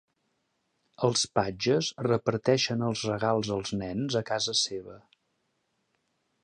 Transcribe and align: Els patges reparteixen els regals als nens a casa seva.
Els 1.07 1.25
patges 1.39 1.89
reparteixen 2.07 2.81
els 2.89 3.05
regals 3.11 3.53
als 3.59 3.75
nens 3.83 4.19
a 4.23 4.27
casa 4.33 4.59
seva. 4.63 5.01